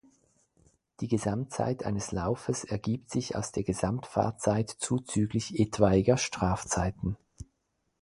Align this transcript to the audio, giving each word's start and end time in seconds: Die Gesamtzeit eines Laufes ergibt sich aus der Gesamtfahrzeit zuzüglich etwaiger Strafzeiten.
Die 0.99 1.07
Gesamtzeit 1.07 1.83
eines 1.85 2.11
Laufes 2.11 2.63
ergibt 2.63 3.11
sich 3.11 3.35
aus 3.35 3.51
der 3.51 3.61
Gesamtfahrzeit 3.61 4.71
zuzüglich 4.71 5.59
etwaiger 5.59 6.17
Strafzeiten. 6.17 7.17